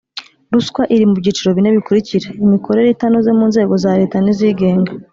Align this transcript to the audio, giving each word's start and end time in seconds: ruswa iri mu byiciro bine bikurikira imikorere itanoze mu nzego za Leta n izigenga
ruswa 0.53 0.81
iri 0.95 1.03
mu 1.09 1.15
byiciro 1.21 1.49
bine 1.57 1.69
bikurikira 1.77 2.27
imikorere 2.45 2.87
itanoze 2.91 3.29
mu 3.37 3.45
nzego 3.51 3.73
za 3.83 3.91
Leta 3.99 4.17
n 4.21 4.27
izigenga 4.33 4.91